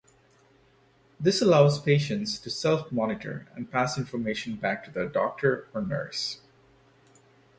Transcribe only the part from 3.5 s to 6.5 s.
and pass information back to their doctor or nurse.